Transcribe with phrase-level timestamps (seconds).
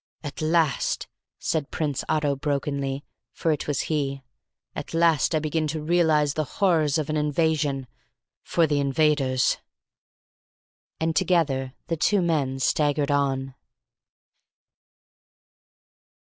[0.23, 1.07] "At last,"
[1.37, 4.23] said Prince Otto brokenly, for it was he,
[4.75, 7.85] "at last I begin to realise the horrors of an invasion
[8.41, 9.59] for the invaders."
[10.99, 13.53] And together the two men staggered on.